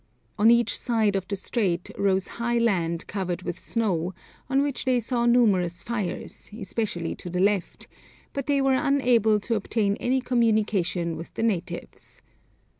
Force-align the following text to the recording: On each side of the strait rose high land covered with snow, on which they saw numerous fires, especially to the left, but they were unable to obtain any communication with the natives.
On 0.39 0.49
each 0.49 0.79
side 0.79 1.15
of 1.15 1.27
the 1.27 1.35
strait 1.35 1.91
rose 1.95 2.27
high 2.41 2.57
land 2.57 3.05
covered 3.05 3.43
with 3.43 3.59
snow, 3.59 4.15
on 4.49 4.63
which 4.63 4.83
they 4.83 4.99
saw 4.99 5.27
numerous 5.27 5.83
fires, 5.83 6.49
especially 6.57 7.13
to 7.17 7.29
the 7.29 7.39
left, 7.39 7.87
but 8.33 8.47
they 8.47 8.63
were 8.63 8.73
unable 8.73 9.39
to 9.41 9.53
obtain 9.53 9.95
any 9.97 10.19
communication 10.19 11.17
with 11.17 11.31
the 11.35 11.43
natives. 11.43 12.23